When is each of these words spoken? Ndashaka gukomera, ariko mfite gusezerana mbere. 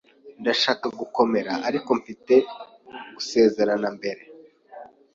Ndashaka 0.41 0.85
gukomera, 0.99 1.53
ariko 1.67 1.89
mfite 1.99 2.35
gusezerana 3.15 3.87
mbere. 3.97 4.21